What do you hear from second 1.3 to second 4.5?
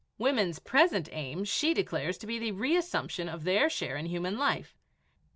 she declares to be the "reassumption of their share in human